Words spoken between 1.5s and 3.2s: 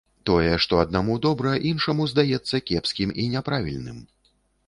іншаму здаецца кепскім